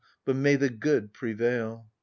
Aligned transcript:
But 0.25 0.35
may 0.35 0.55
the 0.55 0.71
good 0.71 1.13
prevail! 1.13 1.91